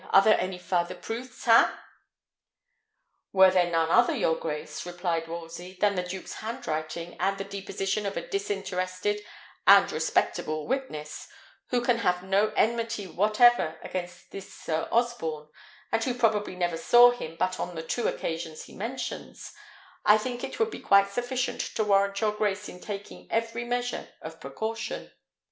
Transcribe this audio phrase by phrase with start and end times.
[0.09, 1.79] Are there any farther proofs, ha?"
[3.33, 8.07] "Were there none other, your grace," replied Wolsey, "than the duke's handwriting, and the deposition
[8.07, 9.21] of a disinterested
[9.67, 11.27] and respectable witness,
[11.69, 15.53] who can have no enmity whatever against this Sir Osborne Maurice,
[15.91, 19.53] and who probably never saw him but on the two occasions he mentions,
[20.03, 24.07] I think it would be quite sufficient to warrant your grace in taking every measure
[24.19, 25.11] of precaution.